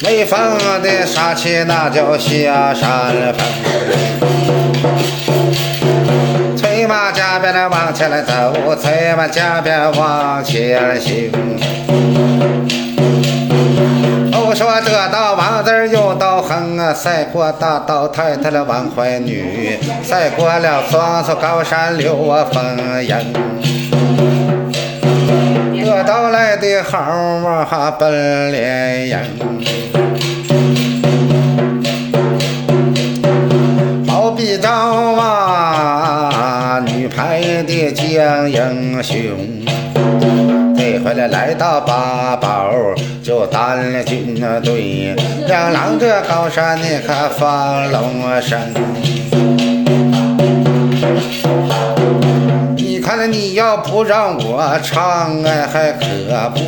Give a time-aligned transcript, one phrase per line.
[0.00, 0.38] 没风
[0.82, 3.46] 的杀气那叫下山风。
[6.56, 11.30] 催马加鞭的往前来走，催马加鞭往前行。
[14.32, 22.76] 都说得道王字有道横啊，赛过大道太太的王怀女，赛过了双手高山流啊风。
[26.64, 29.18] 的好啊本连营，
[34.08, 39.14] 好比照啊女排的将英雄。
[40.74, 42.70] 这回来来到八宝，
[43.22, 45.14] 就单了军队，
[45.46, 48.58] 两郎这高山你可放龙声。
[53.26, 56.04] 你要不让我唱，哎，还可
[56.54, 56.60] 不。